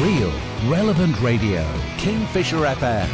[0.00, 0.32] Real,
[0.70, 1.62] relevant radio.
[1.98, 3.08] Kingfisher FM.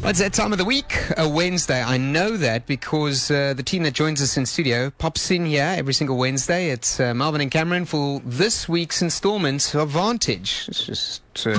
[0.00, 1.82] Well, it's that time of the week, a Wednesday.
[1.82, 5.74] I know that because uh, the team that joins us in studio pops in here
[5.76, 6.70] every single Wednesday.
[6.70, 10.64] It's uh, Melvin and Cameron for this week's installment of Vantage.
[10.66, 11.52] Let's just uh,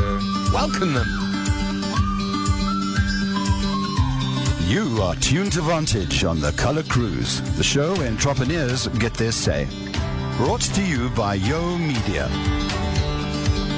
[0.52, 1.07] welcome them.
[4.65, 9.31] You are tuned to Vantage on the Color Cruise, the show where entrepreneurs get their
[9.31, 9.68] say.
[10.38, 12.27] Brought to you by Yo Media.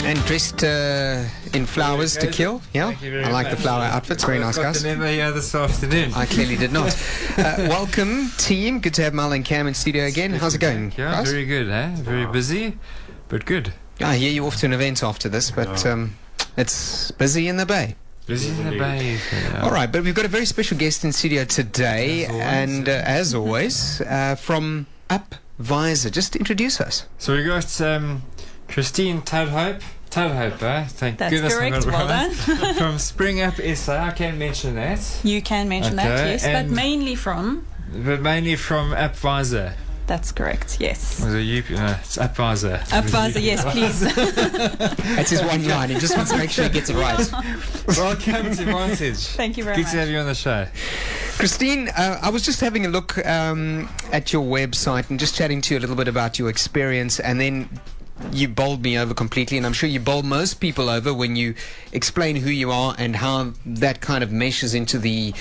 [0.05, 1.23] And dressed uh,
[1.53, 2.61] in flowers to kill.
[2.73, 4.23] Yeah, Thank you very I like the flower outfits.
[4.25, 4.83] Very nice, Got guys.
[4.83, 6.13] the memo here this afternoon.
[6.13, 6.93] I clearly did not.
[7.35, 8.79] Uh, welcome, team.
[8.79, 10.33] Good to have Mal and Cam in studio again.
[10.33, 10.93] How's it going?
[10.95, 11.31] Yeah, guys?
[11.31, 11.89] very good, eh?
[11.95, 12.77] Very busy,
[13.27, 13.73] but good.
[14.01, 16.15] I hear you off to an event after this, but um,
[16.57, 17.95] it's busy in the bay.
[18.27, 19.17] Busy in the bay.
[19.61, 22.43] All right, but we've got a very special guest in studio today, As always.
[22.45, 26.11] and uh, as always, uh, from Upvisor.
[26.11, 27.07] Just introduce us.
[27.17, 28.21] So we got um,
[28.73, 29.83] Christine Tadhope.
[30.09, 30.85] Tadhope, eh?
[30.85, 31.85] Thank That's goodness I correct.
[31.85, 32.73] got Well done.
[32.79, 35.19] From Spring Up SA, I can mention that.
[35.23, 37.67] You can mention that, Okay, yes, but mainly from.
[37.93, 39.75] But mainly from Appvisor.
[40.07, 40.77] That's correct.
[40.81, 41.23] Yes.
[41.23, 41.63] Was it you?
[41.69, 42.79] No, it's Appvisor.
[42.89, 43.99] Upvisor, yes, please.
[45.15, 45.89] That's his one line.
[45.89, 47.31] He just wants to make sure he gets it right.
[47.95, 49.17] Welcome to Vantage.
[49.17, 49.91] Thank you very Good much.
[49.91, 50.65] Good to have you on the show.
[51.37, 55.61] Christine, uh, I was just having a look um, at your website and just chatting
[55.61, 57.69] to you a little bit about your experience, and then
[58.31, 61.55] you bowled me over completely, and I'm sure you bowl most people over when you
[61.91, 65.33] explain who you are and how that kind of meshes into the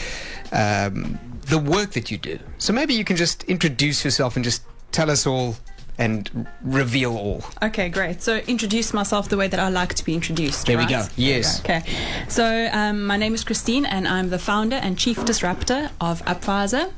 [0.53, 2.39] um, the work that you do.
[2.59, 5.57] So maybe you can just introduce yourself and just tell us all
[5.99, 7.45] and reveal all.
[7.63, 8.23] Okay, great.
[8.23, 10.67] So, introduce myself the way that I like to be introduced.
[10.67, 11.05] There we go.
[11.17, 11.61] Yes.
[11.61, 11.83] Okay.
[12.29, 16.93] So, um, my name is Christine, and I'm the founder and chief disruptor of Upvisor.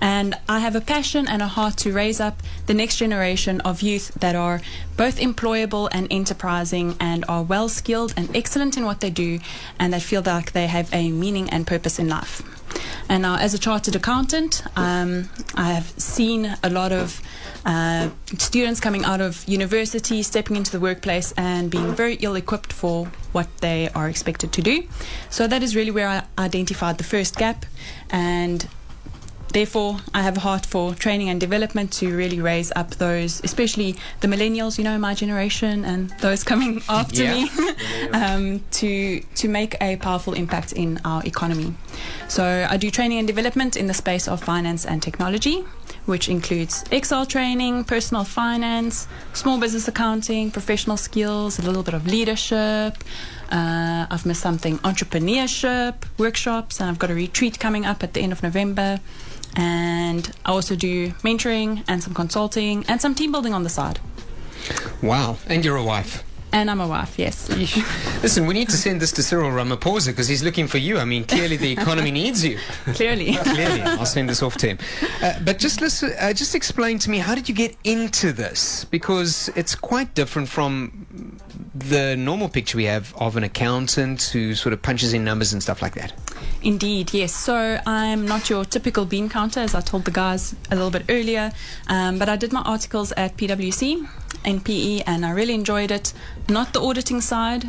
[0.00, 3.82] And I have a passion and a heart to raise up the next generation of
[3.82, 4.60] youth that are
[4.96, 9.40] both employable and enterprising and are well skilled and excellent in what they do
[9.78, 12.57] and that feel like they have a meaning and purpose in life.
[13.08, 17.22] And now, as a chartered accountant, um, I have seen a lot of
[17.64, 22.72] uh, students coming out of university, stepping into the workplace, and being very ill equipped
[22.72, 24.86] for what they are expected to do.
[25.30, 27.64] So, that is really where I identified the first gap.
[28.10, 28.68] And
[29.52, 33.96] therefore, I have a heart for training and development to really raise up those, especially
[34.20, 37.34] the millennials, you know, my generation, and those coming after Yeah.
[37.34, 37.50] me,
[38.12, 41.74] um, to to make a powerful impact in our economy.
[42.28, 45.64] So I do training and development in the space of finance and technology,
[46.06, 52.06] which includes Excel training, personal finance, small business accounting, professional skills, a little bit of
[52.06, 52.94] leadership.
[53.50, 58.20] Uh, I've missed something entrepreneurship, workshops, and I've got a retreat coming up at the
[58.20, 59.00] end of November.
[59.56, 64.00] And I also do mentoring and some consulting and some team building on the side.
[65.02, 65.38] Wow.
[65.46, 66.24] And you're a wife.
[66.50, 67.50] And I'm a wife, yes.
[68.22, 70.98] Listen, we need to send this to Cyril Ramaphosa because he's looking for you.
[70.98, 72.58] I mean, clearly the economy needs you.
[72.94, 73.34] Clearly.
[73.44, 74.78] Clearly, I'll send this off to him.
[75.22, 78.86] Uh, but just listen, uh, just explain to me how did you get into this?
[78.86, 81.36] Because it's quite different from
[81.74, 85.62] the normal picture we have of an accountant who sort of punches in numbers and
[85.62, 86.12] stuff like that.
[86.62, 87.34] Indeed, yes.
[87.34, 91.04] So I'm not your typical bean counter, as I told the guys a little bit
[91.08, 91.52] earlier.
[91.88, 94.08] Um, but I did my articles at PwC
[94.44, 96.12] and PE, and I really enjoyed it.
[96.48, 97.64] Not the auditing side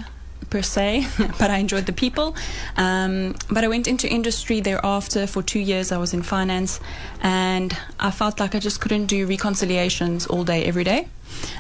[0.50, 1.08] per se,
[1.40, 2.36] but I enjoyed the people.
[2.78, 5.92] Um, but I went into industry thereafter for two years.
[5.92, 6.80] I was in finance,
[7.22, 11.08] and I felt like I just couldn't do reconciliations all day, every day.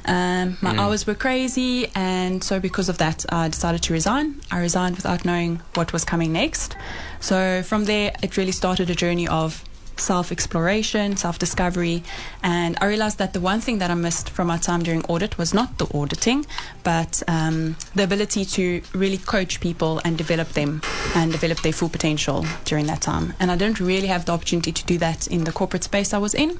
[0.06, 4.41] Um, my hours were crazy, and so because of that, I decided to resign.
[4.52, 6.75] I resigned without knowing what was coming next.
[7.19, 9.63] So from there, it really started a journey of
[10.00, 12.04] self exploration, self discovery,
[12.44, 15.38] and I realized that the one thing that I missed from my time during audit
[15.38, 16.46] was not the auditing,
[16.84, 20.82] but um, the ability to really coach people and develop them
[21.16, 23.34] and develop their full potential during that time.
[23.40, 26.18] And I didn't really have the opportunity to do that in the corporate space I
[26.18, 26.59] was in.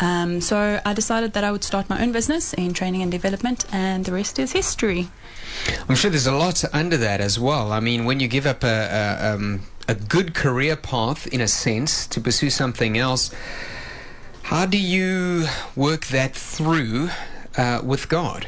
[0.00, 3.64] Um, so I decided that I would start my own business in training and development,
[3.72, 5.08] and the rest is history.
[5.88, 7.72] I'm sure there's a lot under that as well.
[7.72, 11.48] I mean, when you give up a, a, um, a good career path, in a
[11.48, 13.34] sense, to pursue something else,
[14.42, 17.10] how do you work that through
[17.56, 18.46] uh, with God?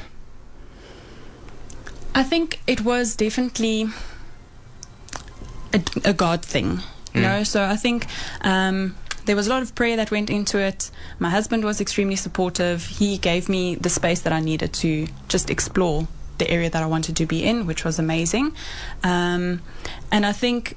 [2.15, 3.89] I think it was definitely
[5.73, 6.81] a, a God thing,
[7.13, 7.43] you know.
[7.45, 8.07] So I think
[8.41, 8.95] um,
[9.27, 10.91] there was a lot of prayer that went into it.
[11.19, 12.87] My husband was extremely supportive.
[12.87, 16.87] He gave me the space that I needed to just explore the area that I
[16.87, 18.55] wanted to be in, which was amazing.
[19.03, 19.63] Um,
[20.11, 20.77] and I think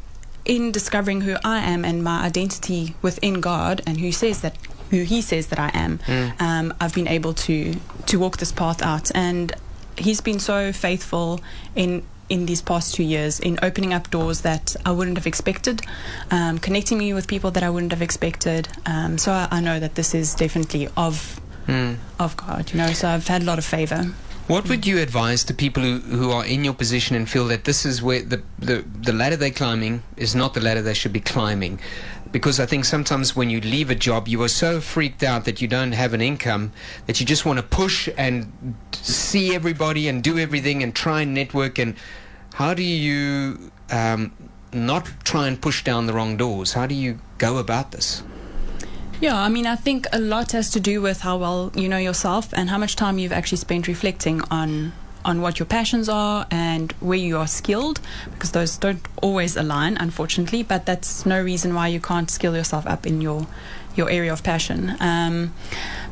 [0.50, 4.56] in discovering who I am and my identity within God and who says that
[4.90, 6.00] who He says that I am,
[6.40, 7.76] um, I've been able to
[8.08, 9.54] to walk this path out and
[9.98, 11.40] he's been so faithful
[11.76, 15.82] in in these past two years in opening up doors that I wouldn't have expected,
[16.32, 18.68] um, connecting me with people that I wouldn't have expected.
[18.86, 21.94] Um, so I, I know that this is definitely of Hmm.
[22.18, 22.92] of God, you know.
[22.94, 24.02] So I've had a lot of favor.
[24.50, 27.66] What would you advise to people who, who are in your position and feel that
[27.66, 31.14] this is where the, the, the ladder they're climbing is not the ladder they should
[31.14, 31.80] be climbing?
[32.32, 35.62] Because I think sometimes when you leave a job, you are so freaked out that
[35.62, 36.72] you don't have an income
[37.06, 41.36] that you just want to push and see everybody and do everything and try and
[41.36, 41.78] network.
[41.78, 41.96] And
[42.56, 44.32] how do you um,
[44.74, 46.74] not try and push down the wrong doors?
[46.74, 48.24] How do you go about this?
[49.22, 51.98] Yeah, I mean, I think a lot has to do with how well you know
[51.98, 54.94] yourself and how much time you've actually spent reflecting on
[55.26, 58.00] on what your passions are and where you are skilled
[58.32, 62.88] because those don't always align unfortunately but that's no reason why you can't skill yourself
[62.88, 63.46] up in your
[63.96, 64.96] your area of passion.
[65.02, 65.54] Um,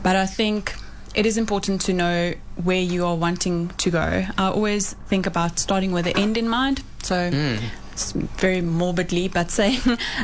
[0.04, 0.75] but i think
[1.15, 4.25] it is important to know where you are wanting to go.
[4.38, 7.31] I always think about starting with the end in mind so
[7.94, 9.80] it's very morbidly but saying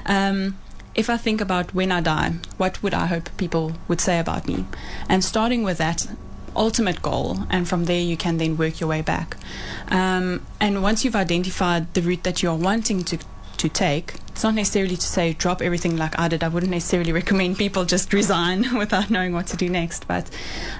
[0.06, 0.57] um,
[0.95, 4.48] if I think about when I die, what would I hope people would say about
[4.48, 4.66] me?
[5.10, 6.07] And starting with that
[6.56, 9.38] ultimate goal, and from there you can then work your way back.
[9.90, 13.18] Um, and once you've identified the route that you're wanting to
[13.57, 16.44] to take, it's not necessarily to say drop everything like I did.
[16.44, 20.07] I wouldn't necessarily recommend people just resign without knowing what to do next.
[20.07, 20.30] But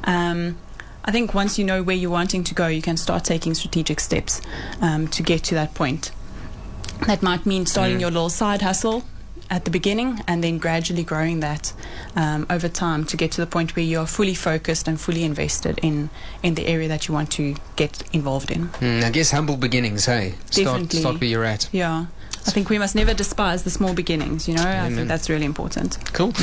[0.04, 0.58] um,
[1.06, 4.00] I think once you know where you're wanting to go, you can start taking strategic
[4.00, 4.42] steps
[4.82, 6.12] um, to get to that point.
[7.08, 9.04] That might mean starting your little side hustle
[9.54, 11.74] at the beginning and then gradually growing that
[12.16, 15.80] um, over time to get to the point where you're fully focused and fully invested
[15.84, 16.10] in,
[16.42, 18.64] in the area that you want to get involved in.
[18.80, 20.34] Hmm, I guess humble beginnings, hey?
[20.50, 21.00] Start, Definitely.
[21.00, 21.70] start where you're at.
[21.72, 22.08] Yeah.
[22.48, 24.66] I think we must never despise the small beginnings, you know?
[24.66, 25.98] I think that's really important.
[26.14, 26.34] Cool.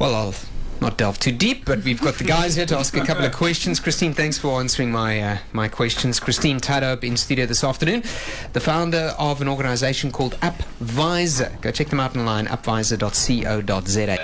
[0.00, 0.34] Well, I'll
[0.80, 3.32] not delve too deep, but we've got the guys here to ask a couple of
[3.32, 3.80] questions.
[3.80, 6.20] Christine, thanks for answering my uh, my questions.
[6.20, 8.02] Christine Tadope in studio this afternoon,
[8.52, 11.60] the founder of an organization called Upvisor.
[11.60, 14.18] Go check them out online, upvisor.co.za.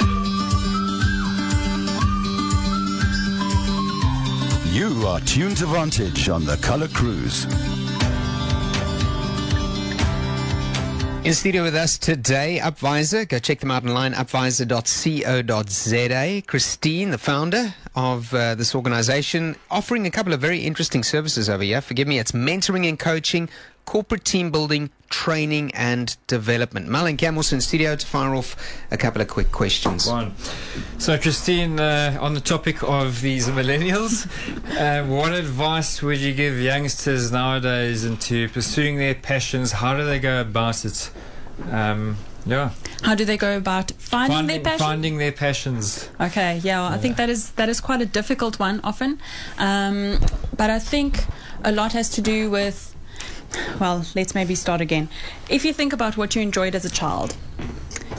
[4.72, 7.46] You are tuned to Vantage on the Color Cruise.
[11.26, 13.28] In studio with us today, Upvisor.
[13.28, 16.42] Go check them out online, upvisor.co.za.
[16.42, 21.64] Christine, the founder of uh, this organization, offering a couple of very interesting services over
[21.64, 21.80] here.
[21.80, 23.48] Forgive me, it's mentoring and coaching,
[23.86, 26.88] corporate team building, training and development.
[26.88, 28.56] Mal and in studio to fire off
[28.90, 30.06] a couple of quick questions.
[30.06, 30.34] One.
[30.98, 34.26] So, Christine, uh, on the topic of these millennials,
[34.78, 39.72] uh, what advice would you give youngsters nowadays into pursuing their passions?
[39.72, 41.10] How do they go about it?
[41.70, 42.70] Um, yeah,
[43.02, 44.78] How do they go about finding, their passion?
[44.78, 46.08] finding their passions.
[46.20, 49.18] Okay, yeah, I think that is that is quite a difficult one often,
[49.58, 50.18] um,
[50.56, 51.24] but I think
[51.64, 52.95] a lot has to do with.
[53.80, 55.08] Well, let's maybe start again.
[55.48, 57.36] If you think about what you enjoyed as a child,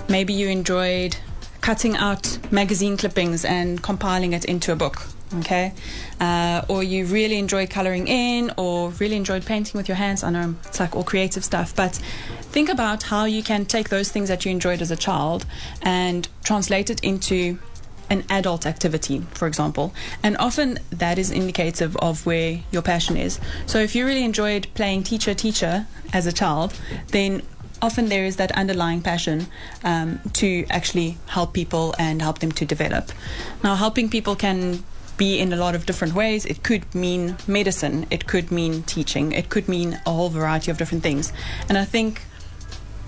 [0.08, 1.18] maybe you enjoyed
[1.62, 5.08] cutting out magazine clippings and compiling it into a book.
[5.40, 5.74] Okay,
[6.22, 10.24] uh, or you really enjoyed coloring in, or really enjoyed painting with your hands.
[10.24, 11.96] I know it's like all creative stuff, but
[12.44, 15.46] think about how you can take those things that you enjoyed as a child
[15.82, 17.60] and translate it into
[18.10, 19.94] an adult activity, for example.
[20.24, 23.40] And often that is indicative of where your passion is.
[23.66, 27.42] So if you really enjoyed playing teacher teacher as a child, then
[27.82, 29.48] often there is that underlying passion
[29.84, 33.12] um, to actually help people and help them to develop.
[33.64, 34.84] Now, helping people can
[35.18, 36.46] be in a lot of different ways.
[36.46, 40.78] It could mean medicine, it could mean teaching, it could mean a whole variety of
[40.78, 41.34] different things.
[41.68, 42.22] And I think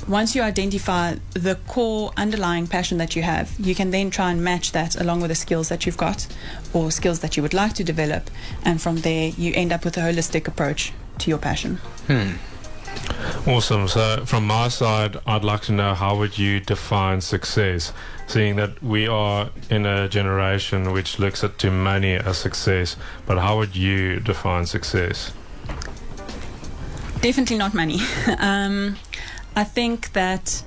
[0.08, 4.44] once you identify the core underlying passion that you have, you can then try and
[4.44, 6.28] match that along with the skills that you've got
[6.74, 8.30] or skills that you would like to develop.
[8.64, 11.76] And from there, you end up with a holistic approach to your passion.
[12.08, 12.32] Hmm.
[13.48, 13.88] Awesome.
[13.88, 17.94] So, from my side, I'd like to know how would you define success,
[18.28, 22.96] seeing that we are in a generation which looks at too many as success.
[23.26, 25.32] But how would you define success?
[27.22, 28.00] Definitely not money.
[28.38, 28.96] um,
[29.60, 30.64] I think that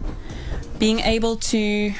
[0.79, 1.95] being able to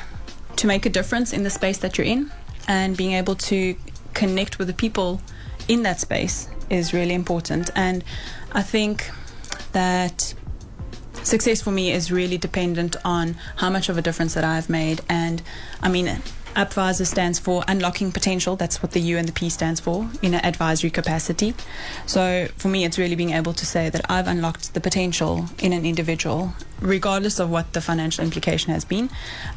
[0.57, 2.31] to make a difference in the space that you're in
[2.69, 3.77] and being able to
[4.13, 5.23] connect with the people
[5.69, 7.71] in that space is really important.
[7.75, 8.05] And
[8.53, 9.11] I think
[9.73, 10.35] that
[11.23, 15.01] success for me is really dependent on how much of a difference that I've made.
[15.09, 15.41] And
[15.81, 16.21] I mean,
[16.55, 18.57] Upvisor stands for unlocking potential.
[18.57, 21.55] That's what the U and the P stands for in an advisory capacity.
[22.07, 25.73] So for me, it's really being able to say that I've unlocked the potential in
[25.73, 29.11] an individual, regardless of what the financial implication has been.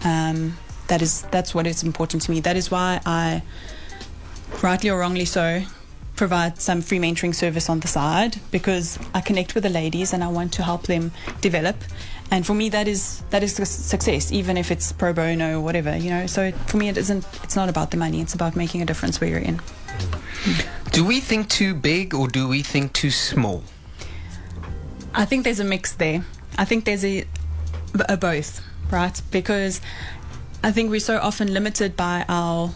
[0.04, 2.40] Um, that is that's what is important to me.
[2.40, 3.44] That is why I,
[4.62, 5.64] rightly or wrongly so,
[6.16, 10.24] provide some free mentoring service on the side because I connect with the ladies and
[10.24, 11.12] I want to help them
[11.42, 11.75] develop.
[12.32, 15.96] And for me, that is that is success, even if it's pro bono or whatever,
[15.96, 16.27] you know.
[16.27, 17.25] So it, for me, it isn't.
[17.44, 18.22] It's not about the money.
[18.22, 19.58] It's about making a difference where you're in.
[19.58, 20.91] Mm.
[20.91, 23.63] Do we think too big or do we think too small?
[25.13, 26.25] I think there's a mix there.
[26.58, 27.25] I think there's a,
[28.10, 29.22] a both, right?
[29.32, 29.82] Because
[30.63, 32.72] I think we're so often limited by our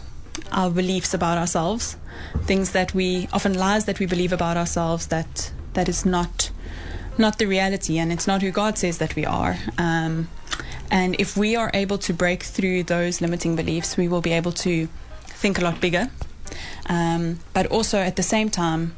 [0.52, 1.96] our beliefs about ourselves,
[2.42, 6.50] things that we often lies that we believe about ourselves that that is not
[7.20, 9.58] not the reality, and it's not who God says that we are.
[9.78, 10.28] Um,
[10.90, 14.52] and if we are able to break through those limiting beliefs, we will be able
[14.52, 14.88] to
[15.26, 16.10] think a lot bigger.
[16.86, 18.96] Um, but also at the same time,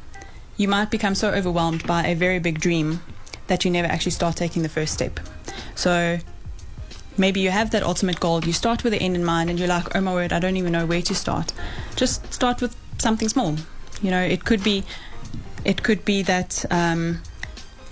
[0.57, 3.01] you might become so overwhelmed by a very big dream
[3.47, 5.19] that you never actually start taking the first step.
[5.75, 6.19] So
[7.17, 9.67] maybe you have that ultimate goal, you start with the end in mind, and you're
[9.67, 11.53] like, oh my word, I don't even know where to start.
[11.95, 13.57] Just start with something small.
[14.01, 14.83] You know, it could be,
[15.65, 16.65] it could be that.
[16.71, 17.21] Um,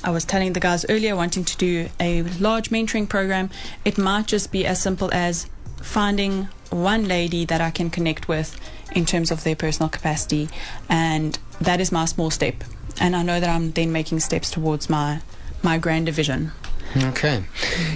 [0.03, 3.49] I was telling the guys earlier, wanting to do a large mentoring program.
[3.85, 5.47] It might just be as simple as
[5.81, 8.59] finding one lady that I can connect with
[8.93, 10.49] in terms of their personal capacity,
[10.89, 12.63] and that is my small step.
[12.99, 15.21] And I know that I'm then making steps towards my
[15.63, 16.51] my grander vision.
[16.97, 17.43] Okay.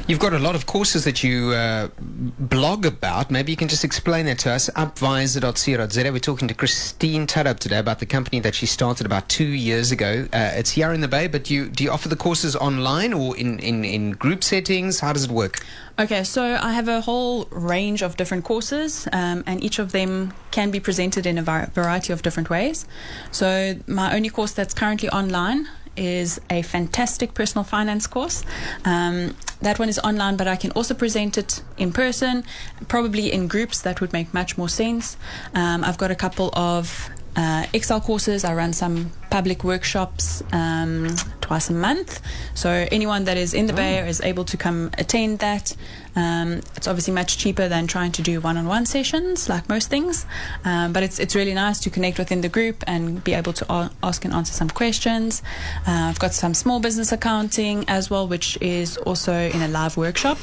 [0.08, 3.30] You've got a lot of courses that you uh, blog about.
[3.30, 4.70] Maybe you can just explain that to us.
[4.70, 6.12] Upvisor.co.za.
[6.12, 9.92] We're talking to Christine Tarup today about the company that she started about two years
[9.92, 10.28] ago.
[10.32, 13.36] Uh, it's here in the Bay, but you do you offer the courses online or
[13.36, 15.02] in, in, in group settings?
[15.02, 15.58] How does it work?
[16.00, 20.34] Okay, so I have a whole range of different courses, um, and each of them
[20.52, 22.86] can be presented in a var- variety of different ways.
[23.32, 28.44] So, my only course that's currently online is a fantastic personal finance course.
[28.84, 32.44] Um, that one is online, but I can also present it in person,
[32.88, 33.82] probably in groups.
[33.82, 35.18] That would make much more sense.
[35.54, 38.44] Um, I've got a couple of uh, Excel courses.
[38.44, 42.22] I run some public workshops um, twice a month.
[42.54, 43.76] So anyone that is in the oh.
[43.76, 45.76] Bay is able to come attend that.
[46.16, 50.26] Um, it's obviously much cheaper than trying to do one-on-one sessions, like most things.
[50.64, 53.66] Um, but it's it's really nice to connect within the group and be able to
[53.70, 55.44] a- ask and answer some questions.
[55.86, 59.98] Uh, I've got some small business accounting as well, which is also in a live
[59.98, 60.38] workshop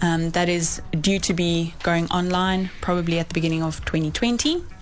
[0.00, 4.77] um, that is due to be going online probably at the beginning of 2020.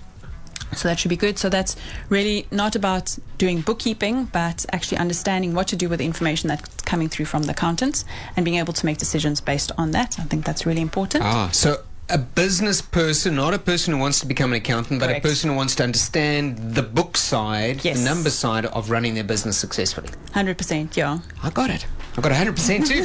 [0.75, 1.39] So that should be good.
[1.39, 1.77] So that's
[2.09, 6.69] really not about doing bookkeeping, but actually understanding what to do with the information that's
[6.83, 8.05] coming through from the accountants
[8.37, 10.19] and being able to make decisions based on that.
[10.19, 11.25] I think that's really important.
[11.25, 15.07] Ah, so a business person, not a person who wants to become an accountant, but
[15.07, 15.25] Correct.
[15.25, 17.99] a person who wants to understand the book side, Yes.
[17.99, 20.09] the number side of running their business successfully.
[20.35, 21.19] 100%, yeah.
[21.43, 21.87] I got it.
[22.17, 23.05] I got 100% too.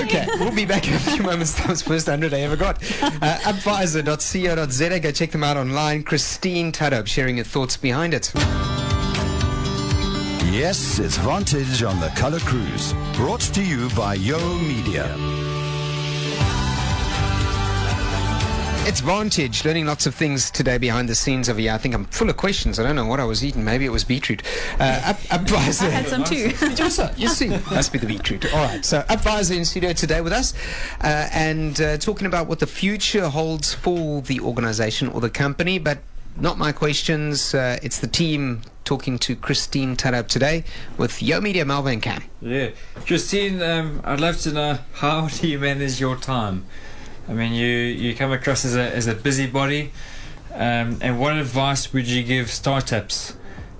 [0.04, 1.54] okay, we'll be back in a few moments.
[1.54, 2.82] That was the first 100 I ever got.
[3.16, 5.00] Uh, Upvisor.co.za.
[5.00, 6.02] Go check them out online.
[6.02, 8.32] Christine Tarup sharing your thoughts behind it.
[10.52, 12.94] Yes, it's Vantage on the Color Cruise.
[13.14, 15.35] Brought to you by Yo Media.
[18.88, 21.72] It's Vantage, learning lots of things today behind the scenes of here.
[21.72, 22.78] I think I'm full of questions.
[22.78, 23.64] I don't know what I was eating.
[23.64, 24.44] Maybe it was beetroot.
[24.78, 25.86] Uh, up, Upvisor.
[25.86, 26.52] I had some too.
[27.16, 28.44] you see, must be the beetroot.
[28.54, 30.54] All right, so Upvisor in studio today with us,
[31.00, 35.80] uh, and uh, talking about what the future holds for the organisation or the company.
[35.80, 35.98] But
[36.36, 37.54] not my questions.
[37.54, 40.62] Uh, it's the team talking to Christine Tarup today
[40.96, 42.22] with Yo Media Malva and Cam.
[42.40, 42.70] Yeah,
[43.04, 46.66] Christine, um, I'd love to know how do you manage your time?
[47.28, 49.90] I mean, you you come across as a as a busybody,
[50.54, 53.34] um, and what advice would you give startups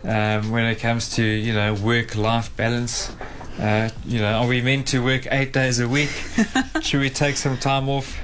[0.04, 3.12] um, when it comes to you know work life balance?
[3.58, 6.10] Uh, you know, are we meant to work eight days a week?
[6.82, 8.18] Should we take some time off?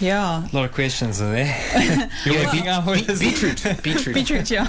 [0.00, 0.46] Yeah.
[0.46, 2.08] A lot of questions in there.
[2.24, 4.14] You're Yeah, working be- out what be- is beetroot, beetroot.
[4.14, 4.68] Beetroot, yeah.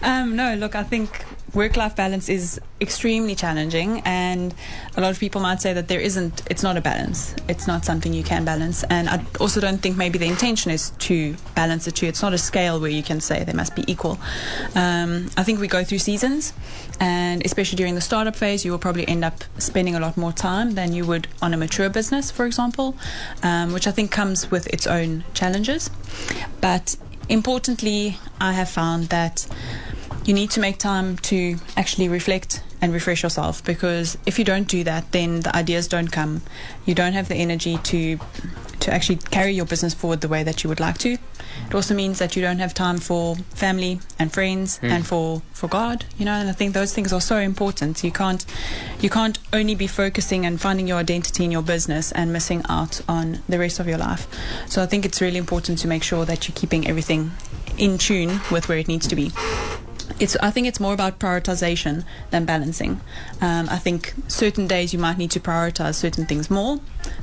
[0.02, 4.54] Um, no, look, I think work life balance is extremely challenging, and
[4.96, 7.34] a lot of people might say that there isn't, it's not a balance.
[7.48, 8.84] It's not something you can balance.
[8.84, 12.06] And I also don't think maybe the intention is to balance the two.
[12.06, 14.18] It's not a scale where you can say they must be equal.
[14.74, 16.54] Um, I think we go through seasons,
[16.98, 20.32] and especially during the startup phase, you will probably end up spending a lot more
[20.32, 22.96] time than you would on a mature business, for example,
[23.42, 25.90] um, which I think comes with its own challenges.
[26.60, 26.96] But
[27.28, 29.46] importantly, I have found that
[30.24, 34.66] you need to make time to actually reflect and refresh yourself because if you don't
[34.66, 36.42] do that then the ideas don't come.
[36.84, 38.18] You don't have the energy to
[38.80, 41.12] to actually carry your business forward the way that you would like to.
[41.12, 44.86] It also means that you don't have time for family and friends hmm.
[44.86, 48.02] and for for God you know and I think those things are so important.
[48.02, 48.44] You can't
[49.00, 53.00] you can't only be focusing and finding your identity in your business and missing out
[53.08, 54.26] on the rest of your life.
[54.68, 57.30] So I think it's really important to make sure that you're keeping everything
[57.78, 59.30] in tune with where it needs to be
[60.18, 63.00] it's I think it's more about prioritization than balancing.
[63.40, 66.80] Um, I think certain days you might need to prioritize certain things more.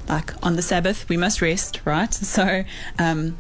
[0.08, 2.14] Like on the Sabbath, we must rest, right?
[2.30, 2.64] So
[2.98, 3.38] um,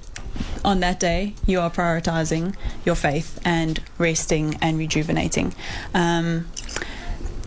[0.65, 5.53] on that day, you are prioritizing your faith and resting and rejuvenating.
[5.93, 6.47] Um,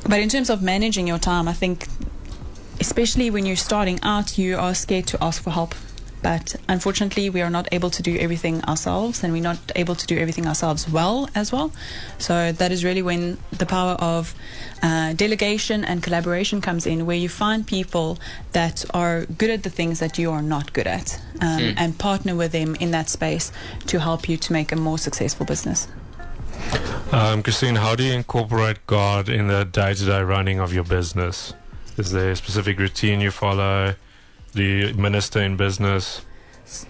[0.09, 1.87] but in terms of managing your time, I think,
[2.81, 5.75] especially when you're starting out, you are scared to ask for help.
[6.23, 10.07] But unfortunately, we are not able to do everything ourselves, and we're not able to
[10.07, 11.73] do everything ourselves well as well.
[12.19, 14.35] So that is really when the power of
[14.83, 18.19] uh, delegation and collaboration comes in, where you find people
[18.53, 22.35] that are good at the things that you are not good at, um, and partner
[22.37, 23.51] with them in that space
[23.87, 25.89] to help you to make a more successful business.
[27.11, 30.85] Um, Christine, how do you incorporate God in the day to day running of your
[30.85, 31.53] business?
[31.99, 33.95] Is there a specific routine you follow?
[34.55, 36.25] You minister in business?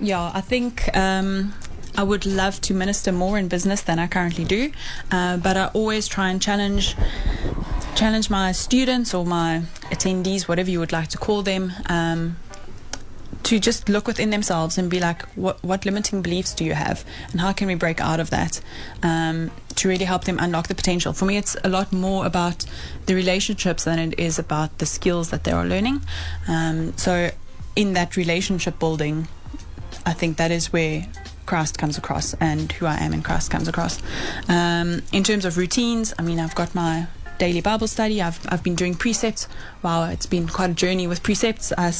[0.00, 1.54] Yeah, I think um,
[1.96, 4.72] I would love to minister more in business than I currently do,
[5.10, 6.96] uh, but I always try and challenge
[7.94, 11.72] challenge my students or my attendees, whatever you would like to call them.
[11.86, 12.36] Um,
[13.44, 17.04] to just look within themselves and be like, what, what limiting beliefs do you have,
[17.32, 18.60] and how can we break out of that?
[19.02, 21.12] Um, to really help them unlock the potential.
[21.12, 22.64] For me, it's a lot more about
[23.06, 26.02] the relationships than it is about the skills that they are learning.
[26.46, 27.30] Um, so,
[27.76, 29.28] in that relationship building,
[30.04, 31.06] I think that is where
[31.46, 34.00] Christ comes across and who I am in Christ comes across.
[34.48, 37.06] Um, in terms of routines, I mean, I've got my
[37.38, 38.22] daily Bible study.
[38.22, 39.48] I've, I've been doing precepts.
[39.82, 41.72] Wow, it's been quite a journey with precepts.
[41.76, 41.92] I,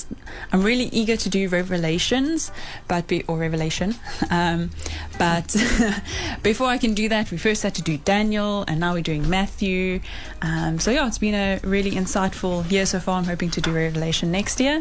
[0.53, 2.53] am really eager to do revelations,
[2.89, 3.95] but be, or revelation.
[4.31, 4.71] Um,
[5.19, 5.55] but
[6.43, 9.29] before I can do that, we first had to do Daniel, and now we're doing
[9.29, 10.01] Matthew.
[10.41, 13.19] Um, so yeah, it's been a really insightful year so far.
[13.19, 14.81] I'm hoping to do Revelation next year.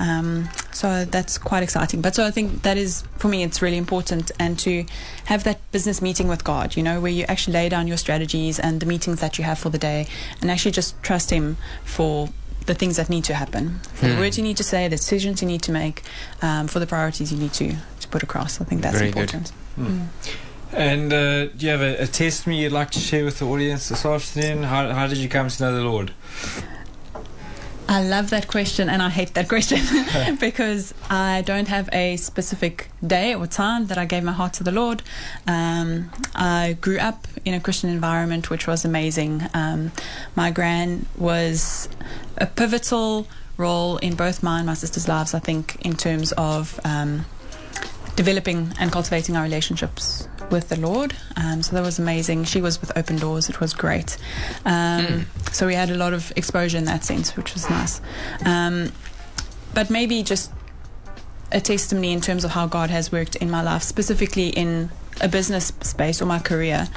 [0.00, 2.00] Um, so that's quite exciting.
[2.00, 4.84] But so I think that is for me, it's really important, and to
[5.26, 6.76] have that business meeting with God.
[6.76, 9.58] You know, where you actually lay down your strategies and the meetings that you have
[9.58, 9.87] for the day,
[10.40, 12.28] and actually just trust Him for
[12.66, 15.40] the things that need to happen, for the words you need to say, the decisions
[15.40, 16.02] you need to make,
[16.42, 18.60] um, for the priorities you need to, to put across.
[18.60, 19.32] I think that's Very good.
[19.32, 19.52] important.
[20.70, 23.88] And uh, do you have a, a testimony you'd like to share with the audience
[23.88, 24.64] this afternoon?
[24.64, 26.12] How, how did you come to know the Lord?
[27.88, 29.80] I love that question and I hate that question
[30.40, 34.64] because I don't have a specific day or time that I gave my heart to
[34.64, 35.02] the Lord.
[35.46, 39.42] Um, I grew up in a Christian environment, which was amazing.
[39.54, 39.92] Um,
[40.36, 41.88] my gran was
[42.36, 46.78] a pivotal role in both mine and my sister's lives, I think, in terms of
[46.84, 47.24] um,
[48.18, 51.14] developing and cultivating our relationships with the Lord.
[51.36, 52.44] Um, so that was amazing.
[52.44, 53.48] She was with Open Doors.
[53.48, 54.18] It was great.
[54.64, 58.00] Um, So we had a lot of exposure in that sense, which was nice.
[58.44, 58.90] Um,
[59.72, 60.50] but maybe just
[61.52, 65.28] a testimony in terms of how God has worked in my life, specifically in a
[65.28, 66.88] business space or my career.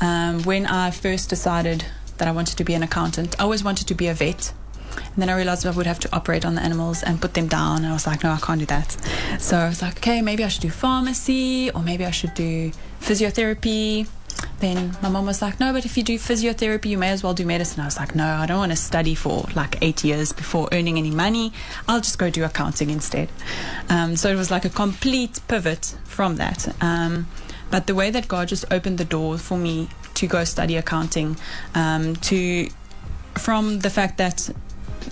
[0.00, 1.84] Um, when I first decided
[2.18, 4.52] that I wanted to be an accountant, I always wanted to be a vet.
[4.96, 7.46] And then I realized I would have to operate on the animals and put them
[7.46, 7.78] down.
[7.78, 8.92] And I was like, no, I can't do that.
[9.38, 12.72] So I was like, okay, maybe I should do pharmacy or maybe I should do
[13.00, 14.08] physiotherapy.
[14.60, 17.34] Then my mom was like, no, but if you do physiotherapy, you may as well
[17.34, 17.80] do medicine.
[17.80, 20.98] I was like, no, I don't want to study for like eight years before earning
[20.98, 21.52] any money.
[21.86, 23.28] I'll just go do accounting instead.
[23.88, 26.74] Um, so it was like a complete pivot from that.
[26.82, 27.28] Um,
[27.70, 31.36] but the way that God just opened the door for me to go study accounting,
[31.74, 32.68] um, to
[33.34, 34.48] from the fact that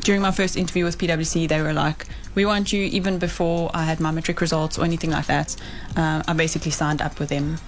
[0.02, 3.84] during my first interview with PwC, they were like, "We want you." Even before I
[3.84, 5.56] had my matric results or anything like that,
[5.96, 7.58] uh, I basically signed up with them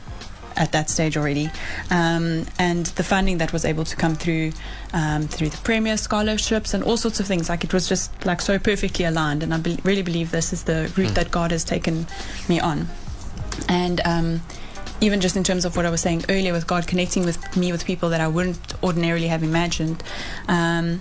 [0.57, 1.51] at that stage already.
[1.91, 4.53] Um, and the funding that was able to come through
[4.93, 8.41] um, through the premier scholarships and all sorts of things, like it was just like
[8.41, 9.43] so perfectly aligned.
[9.43, 12.07] And I be- really believe this is the route that God has taken
[12.49, 12.89] me on.
[13.69, 14.43] And um,
[15.01, 17.73] even just in terms of what I was saying earlier, with God connecting with me
[17.73, 20.03] with people that I wouldn't ordinarily have imagined.
[20.49, 21.01] Um,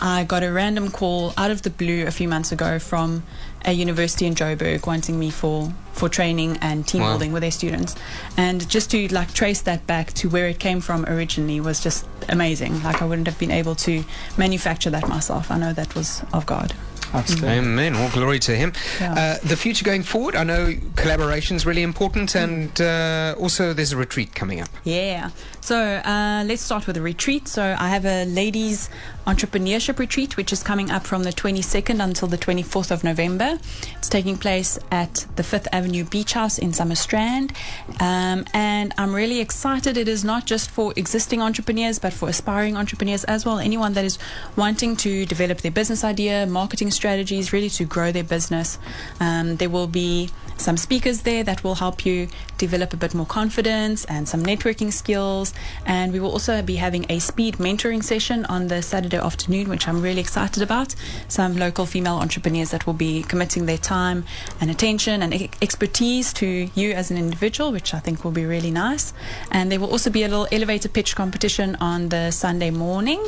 [0.00, 3.22] I got a random call out of the blue a few months ago from
[3.64, 7.10] a university in Joburg wanting me for, for training and team Wow.
[7.10, 7.96] building with their students.
[8.36, 12.06] And just to like trace that back to where it came from originally was just
[12.28, 12.82] amazing.
[12.82, 14.04] Like I wouldn't have been able to
[14.36, 15.50] manufacture that myself.
[15.50, 16.72] I know that was of God.
[17.14, 17.50] Outstanding.
[17.64, 17.96] Amen.
[17.96, 18.74] All glory to Him.
[19.00, 19.14] Yeah.
[19.14, 23.92] Uh, the future going forward, I know collaboration is really important, and uh, also there's
[23.92, 24.68] a retreat coming up.
[24.84, 25.30] Yeah.
[25.62, 27.48] So uh, let's start with a retreat.
[27.48, 28.90] So I have a ladies
[29.28, 33.58] entrepreneurship retreat, which is coming up from the 22nd until the 24th of November.
[33.98, 37.54] It's taking place at the Fifth Avenue Beach House in Summerstrand,
[38.00, 39.98] um, and I'm really excited.
[39.98, 43.58] It is not just for existing entrepreneurs, but for aspiring entrepreneurs as well.
[43.58, 44.18] Anyone that is
[44.56, 48.78] wanting to develop their business idea, marketing strategies, really to grow their business.
[49.20, 53.26] Um, there will be some speakers there that will help you develop a bit more
[53.26, 55.54] confidence and some networking skills.
[55.86, 59.88] And we will also be having a speed mentoring session on the Saturday afternoon, which
[59.88, 60.94] I'm really excited about.
[61.28, 64.24] Some local female entrepreneurs that will be committing their time
[64.60, 68.70] and attention and expertise to you as an individual, which I think will be really
[68.70, 69.14] nice.
[69.50, 73.24] And there will also be a little elevator pitch competition on the Sunday morning,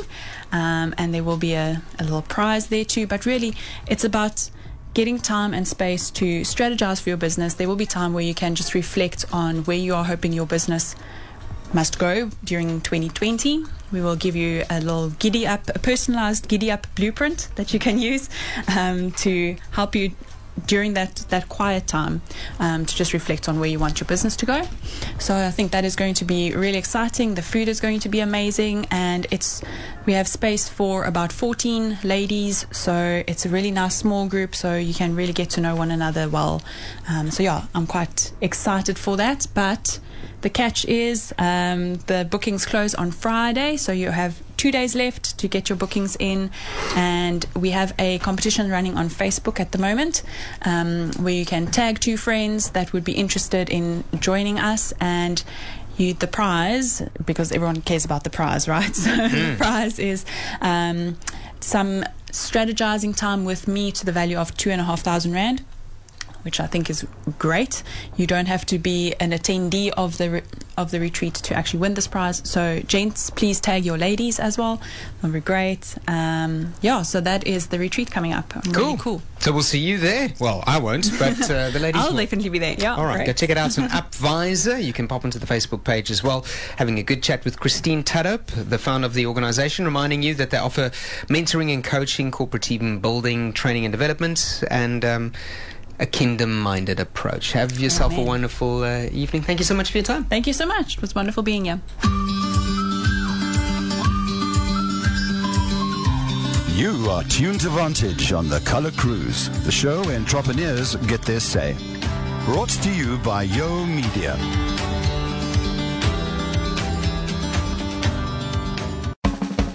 [0.51, 3.07] um, and there will be a, a little prize there too.
[3.07, 3.55] But really,
[3.87, 4.49] it's about
[4.93, 7.53] getting time and space to strategize for your business.
[7.53, 10.45] There will be time where you can just reflect on where you are hoping your
[10.45, 10.95] business
[11.73, 13.63] must go during 2020.
[13.91, 17.79] We will give you a little giddy up, a personalized giddy up blueprint that you
[17.79, 18.29] can use
[18.75, 20.11] um, to help you
[20.65, 22.21] during that, that quiet time
[22.59, 24.67] um, to just reflect on where you want your business to go.
[25.19, 27.35] So I think that is going to be really exciting.
[27.35, 29.61] The food is going to be amazing, and it's
[30.05, 34.75] we have space for about 14 ladies, so it's a really nice small group, so
[34.75, 36.61] you can really get to know one another well.
[37.07, 39.99] Um, so yeah, I'm quite excited for that, but.
[40.41, 45.37] The catch is um, the bookings close on Friday, so you have two days left
[45.39, 46.51] to get your bookings in.
[46.95, 50.23] And we have a competition running on Facebook at the moment
[50.65, 54.93] um, where you can tag two friends that would be interested in joining us.
[54.99, 55.43] And
[55.97, 58.95] you, the prize, because everyone cares about the prize, right?
[59.01, 60.25] So the prize is
[60.61, 61.17] um,
[61.59, 65.63] some strategizing time with me to the value of two and a half thousand rand
[66.43, 67.05] which I think is
[67.37, 67.83] great.
[68.17, 70.41] You don't have to be an attendee of the re-
[70.77, 72.41] of the retreat to actually win this prize.
[72.45, 74.81] So, gents, please tag your ladies as well.
[75.21, 75.95] That'll be great.
[76.07, 78.53] Um, yeah, so that is the retreat coming up.
[78.65, 79.21] Really cool.
[79.39, 80.33] So we'll see you there.
[80.39, 82.17] Well, I won't, but uh, the ladies I'll will.
[82.17, 82.75] definitely be there.
[82.77, 82.95] Yeah.
[82.95, 83.27] All right, great.
[83.27, 84.81] go check it out on Upvisor.
[84.83, 86.45] You can pop onto the Facebook page as well.
[86.77, 90.51] Having a good chat with Christine Tadup, the founder of the organization, reminding you that
[90.51, 90.89] they offer
[91.27, 95.33] mentoring and coaching, corporate team building, training and development, and um,
[96.01, 97.51] a kingdom minded approach.
[97.51, 99.43] Have yourself a wonderful uh, evening.
[99.43, 100.25] Thank you so much for your time.
[100.25, 100.95] Thank you so much.
[100.95, 101.79] It was wonderful being here.
[106.75, 111.39] You are tuned to Vantage on the Color Cruise, the show where entrepreneurs get their
[111.39, 111.75] say.
[112.45, 114.35] Brought to you by Yo Media.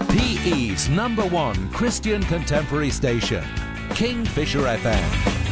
[0.09, 3.45] PE's number one Christian contemporary station,
[3.95, 5.46] Kingfisher FM.